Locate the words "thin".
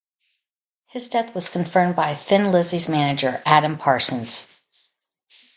2.15-2.51